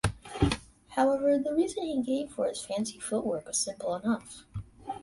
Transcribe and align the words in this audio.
However, 0.95 1.37
the 1.37 1.53
reason 1.53 1.83
he 1.83 2.01
gave 2.01 2.31
for 2.31 2.47
his 2.47 2.65
fancy 2.65 2.99
footwork 2.99 3.45
was 3.45 3.59
simple 3.59 3.93
enough. 3.93 4.45